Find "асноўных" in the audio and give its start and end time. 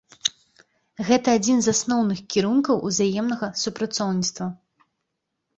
1.75-2.19